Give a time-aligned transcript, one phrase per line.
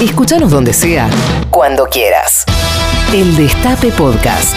[0.00, 1.10] Escúchanos donde sea,
[1.50, 2.44] cuando quieras.
[3.12, 4.54] El Destape Podcast.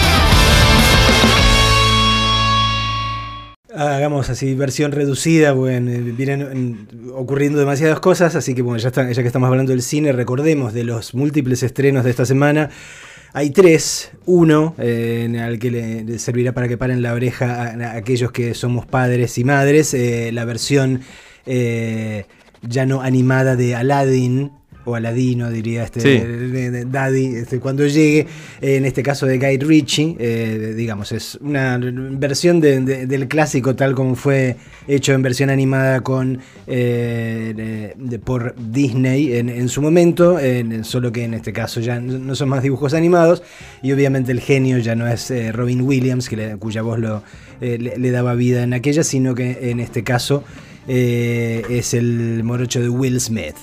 [3.74, 8.92] Hagamos así versión reducida, bueno, eh, vienen mm, ocurriendo demasiadas cosas, así que bueno, ya,
[8.92, 12.70] que estamos hablando del cine, recordemos de los múltiples estrenos de esta semana.
[13.32, 17.96] Hay tres, uno eh, en al que le servirá para que paren la oreja a,
[17.96, 21.00] aquellos que somos padres y madres, eh, la versión
[21.46, 22.26] eh,
[22.62, 24.52] ya no animada de Aladdin,
[24.84, 26.84] o Aladino, diría este Sí.
[26.90, 28.26] Daddy, este, cuando llegue,
[28.60, 33.28] eh, en este caso de Guy Ritchie, eh, digamos, es una versión de- de- del
[33.28, 34.56] clásico tal como fue
[34.88, 41.12] hecho en versión animada con eh, de- por Disney en, en su momento, en- solo
[41.12, 43.42] que en este caso ya no son más dibujos animados
[43.82, 47.22] y obviamente el genio ya no es eh, Robin Williams, que le- cuya voz lo,
[47.60, 50.42] le, le daba vida en aquella, sino que en este caso
[50.88, 53.54] eh, es el morocho de Will Smith.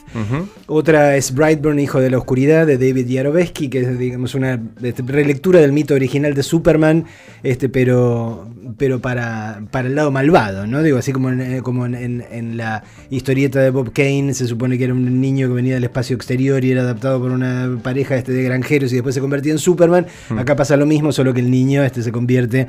[0.68, 5.04] Otra es Brightburn, Hijo de la Oscuridad, de David Yarovesky, que es digamos una este,
[5.06, 7.06] relectura del mito original de Superman,
[7.44, 10.82] este, pero, pero para, para el lado malvado, ¿no?
[10.84, 14.48] Digo, así como, en, eh, como en, en- en la historieta de Bob Kane, se
[14.48, 17.80] supone que era un niño que venía del espacio exterior y era adaptado por una
[17.82, 20.06] pareja este, de granjeros y después se convertía en Superman.
[20.38, 22.68] Acá pasa lo mismo, solo que el niño este, se convierte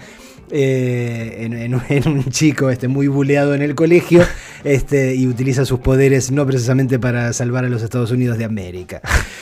[0.50, 4.22] eh, en, en un chico este, muy buleado en el colegio
[4.64, 9.00] este, y utiliza sus poderes no precisamente para salvar a los Estados Unidos de América.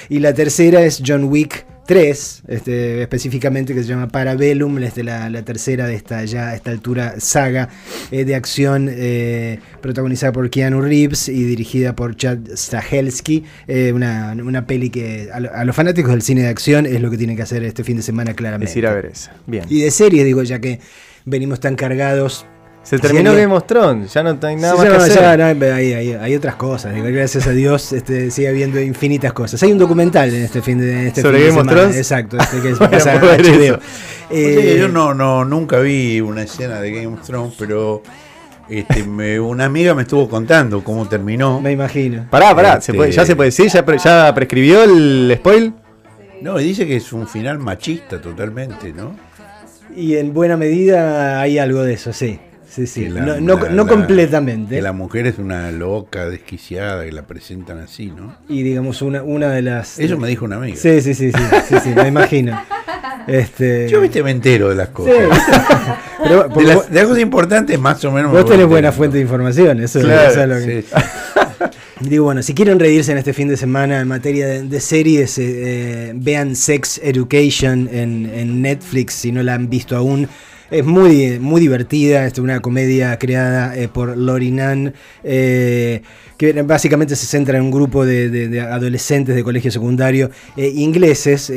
[0.09, 5.31] Y la tercera es John Wick 3, este, específicamente que se llama Parabellum, este, la,
[5.31, 7.71] la tercera de esta ya a esta altura saga
[8.11, 14.33] eh, de acción eh, protagonizada por Keanu Reeves y dirigida por Chad Stahelski, eh, una,
[14.33, 17.17] una peli que a, lo- a los fanáticos del cine de acción es lo que
[17.17, 18.71] tienen que hacer este fin de semana claramente.
[18.71, 19.33] Es ir a ver esa.
[19.47, 19.65] Bien.
[19.71, 20.81] Y de serie, digo, ya que
[21.25, 22.45] venimos tan cargados.
[22.89, 24.13] Se terminó Game of Thrones.
[24.15, 25.15] Ya no hay nada Sí, más ya que no, hacer.
[25.21, 26.95] ya no, hay, hay- hay otras cosas.
[26.95, 29.63] gracias a Dios este, sigue habiendo infinitas cosas.
[29.63, 31.67] Hay un documental en este fin de, en este ¿Sobre fin Game of.
[31.69, 31.97] Thrones?
[31.97, 33.15] Exacto, este que es pasa.
[34.31, 38.03] Eh, Oye, yo no, no, nunca vi una escena de Game of Thrones, pero
[38.69, 41.61] este, me- una amiga me estuvo contando cómo terminó.
[41.61, 42.27] Me imagino.
[42.31, 42.73] Pará, pará.
[42.81, 43.69] ¿se Este- puede- ¿Ya se puede decir?
[43.69, 45.75] ¿Ya, pre- ya prescribió el spoil?
[46.41, 49.15] No, y dice que es un final machista totalmente, ¿no?
[49.97, 52.39] Y en buena medida hay algo de eso, sí.
[52.71, 53.09] Sí, sí.
[53.09, 54.77] La- no no- la- no la- completamente.
[54.77, 58.37] Que la mujer es una loca, desquiciada, que la presentan así, ¿no?
[58.49, 59.99] Y digamos, una, una de las.
[59.99, 60.77] Eso me dijo una amiga.
[60.77, 62.61] Sí, sí, sí, sí, sí, sí, me imagino.
[63.27, 64.93] Este, Yo, viste, me entero de las Sí.
[64.95, 65.15] cosas.
[66.23, 68.33] Pero, De, las, de algo importantes, más o menos.
[68.33, 71.05] me vos tenés buena fuente de información, eso, Claro, es lo que- sí, sí.
[72.09, 75.37] Digo, bueno, si quieren reírse en este fin de semana en materia de, de series,
[75.39, 80.29] eh, eh, vean Sex Education en, en Netflix si no la han visto aún.
[80.71, 84.93] Es muy, muy divertida, es una comedia creada eh, por Lori Nunn,
[85.25, 86.03] eh,
[86.37, 91.51] que básicamente se centra en un grupo de, adolescentes de colegio secundario eh, ingleses,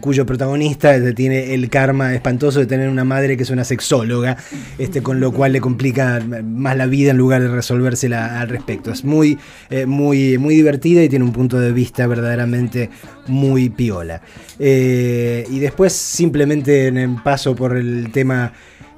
[0.00, 4.38] cuyo protagonista tiene el karma espantoso de tener una madre que es una sexóloga,
[4.78, 8.90] este, con lo cual le complica más la vida en lugar de resolvérsela al respecto.
[8.90, 9.38] Es muy,
[9.86, 12.90] muy, muy divertida y tiene un punto de vista verdaderamente
[13.28, 14.22] muy piola.
[14.58, 18.45] Y después simplemente en, en paso por el tema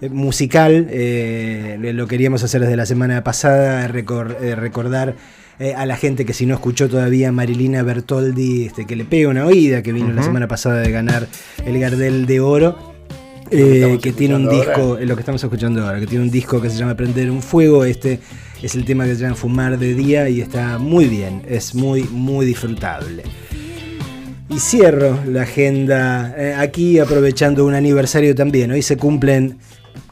[0.00, 5.14] eh, musical, eh, lo queríamos hacer desde la semana pasada, eh, recordar
[5.60, 9.28] eh, a la gente que si no escuchó todavía Marilina Bertoldi, este, que le pega
[9.28, 11.26] una oída, que vino la semana pasada de ganar
[11.66, 12.94] el Gardel de Oro.
[13.50, 16.70] que tiene un disco, eh, lo que estamos escuchando ahora, que tiene un disco que
[16.70, 18.20] se llama Prender un Fuego, este
[18.62, 22.04] es el tema que se llama Fumar de Día y está muy bien, es muy,
[22.04, 23.24] muy disfrutable.
[24.50, 28.70] Y cierro la agenda eh, aquí aprovechando un aniversario también.
[28.70, 29.58] Hoy se cumplen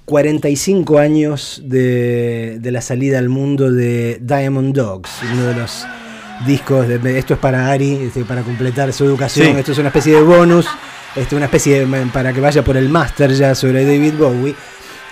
[0.04, 5.86] 45 años de, de la salida al mundo de Diamond Dogs, uno de los
[6.46, 6.86] discos.
[6.86, 9.52] De, esto es para Ari, este, para completar su educación.
[9.52, 9.58] Sí.
[9.58, 10.66] Esto es una especie de bonus,
[11.14, 14.54] este, una especie de, para que vaya por el máster ya sobre David Bowie.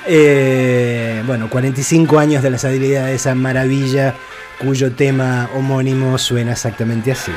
[0.07, 4.15] Eh, bueno, 45 años de la salida de esa maravilla
[4.61, 7.33] cuyo tema homónimo suena exactamente así.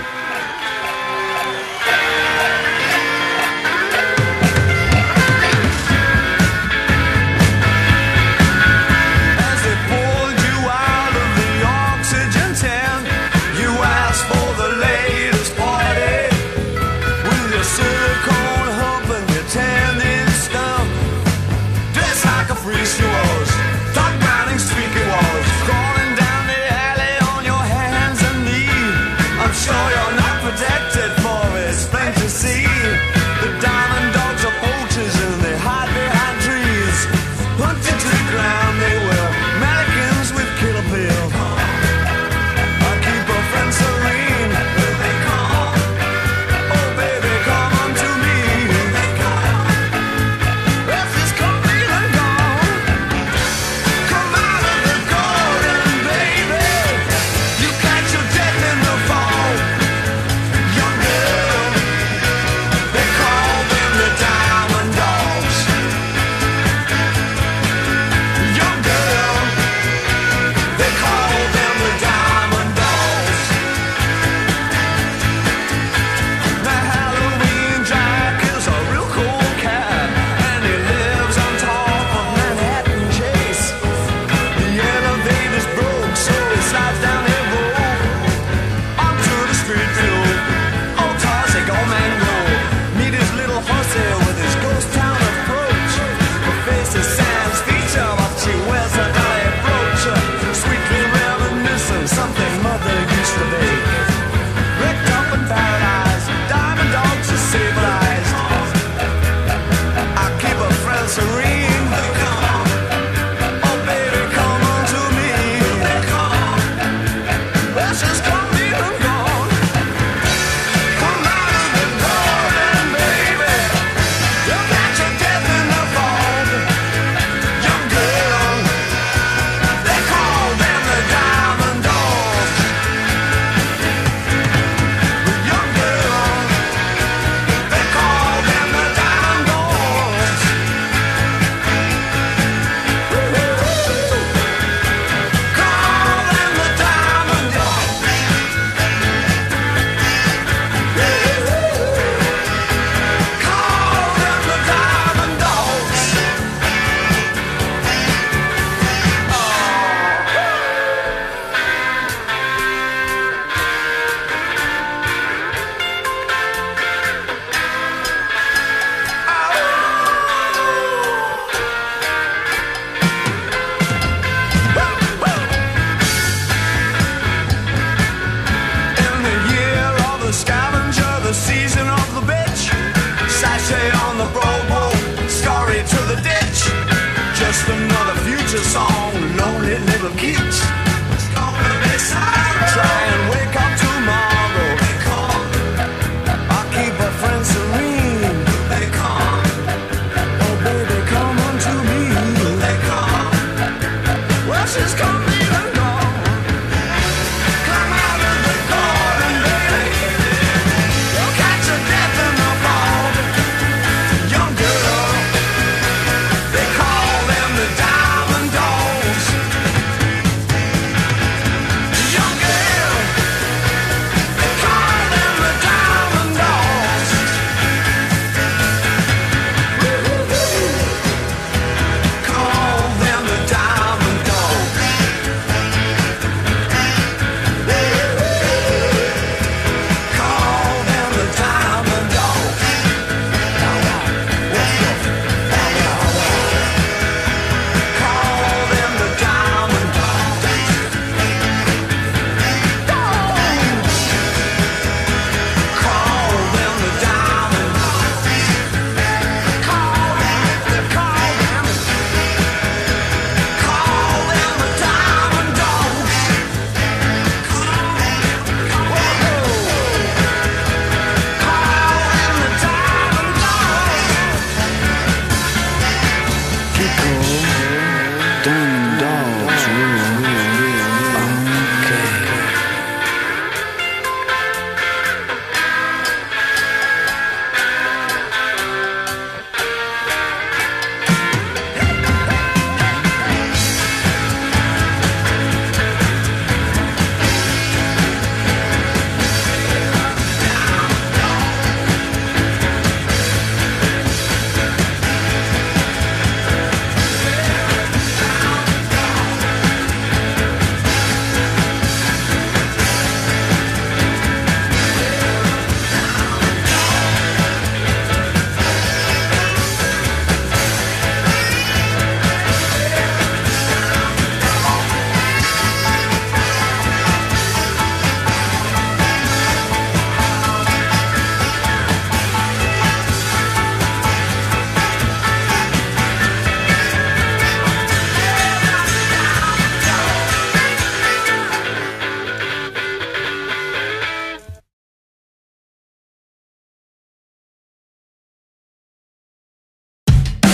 [204.79, 205.06] is coming.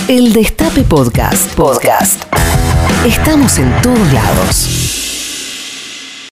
[0.08, 1.54] El Destape Podcast.
[1.54, 2.24] Podcast.
[3.06, 4.83] Estamos en todos lados.